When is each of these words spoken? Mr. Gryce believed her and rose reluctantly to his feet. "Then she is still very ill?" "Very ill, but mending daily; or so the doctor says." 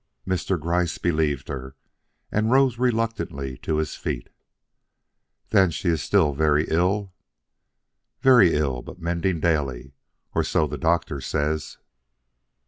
Mr. 0.27 0.59
Gryce 0.59 0.97
believed 0.97 1.47
her 1.47 1.75
and 2.31 2.49
rose 2.49 2.79
reluctantly 2.79 3.57
to 3.59 3.77
his 3.77 3.93
feet. 3.95 4.29
"Then 5.51 5.69
she 5.69 5.89
is 5.89 6.01
still 6.01 6.33
very 6.33 6.65
ill?" 6.69 7.13
"Very 8.21 8.55
ill, 8.55 8.81
but 8.81 8.99
mending 8.99 9.39
daily; 9.39 9.93
or 10.33 10.43
so 10.43 10.65
the 10.65 10.75
doctor 10.79 11.21
says." 11.21 11.77